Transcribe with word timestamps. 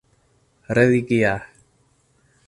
religia 0.75 1.35